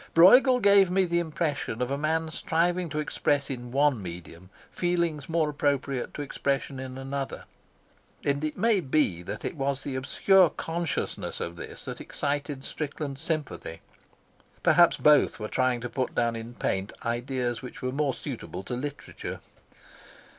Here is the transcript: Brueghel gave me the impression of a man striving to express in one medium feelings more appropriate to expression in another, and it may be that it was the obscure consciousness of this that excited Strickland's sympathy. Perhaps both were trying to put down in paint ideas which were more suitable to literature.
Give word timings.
Brueghel 0.15 0.59
gave 0.59 0.89
me 0.89 1.05
the 1.05 1.19
impression 1.19 1.79
of 1.79 1.91
a 1.91 1.95
man 1.95 2.31
striving 2.31 2.89
to 2.89 2.97
express 2.97 3.51
in 3.51 3.71
one 3.71 4.01
medium 4.01 4.49
feelings 4.71 5.29
more 5.29 5.47
appropriate 5.51 6.11
to 6.15 6.23
expression 6.23 6.79
in 6.79 6.97
another, 6.97 7.45
and 8.25 8.43
it 8.43 8.57
may 8.57 8.79
be 8.79 9.21
that 9.21 9.45
it 9.45 9.55
was 9.55 9.83
the 9.83 9.93
obscure 9.93 10.49
consciousness 10.49 11.39
of 11.39 11.55
this 11.55 11.85
that 11.85 12.01
excited 12.01 12.63
Strickland's 12.63 13.21
sympathy. 13.21 13.81
Perhaps 14.63 14.97
both 14.97 15.39
were 15.39 15.47
trying 15.47 15.81
to 15.81 15.87
put 15.87 16.15
down 16.15 16.35
in 16.35 16.55
paint 16.55 16.91
ideas 17.05 17.61
which 17.61 17.83
were 17.83 17.91
more 17.91 18.15
suitable 18.15 18.63
to 18.63 18.73
literature. 18.73 19.39